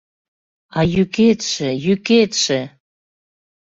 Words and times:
А 0.77 0.79
йӱкетше, 0.93 1.69
йӱкетше! 1.85 2.59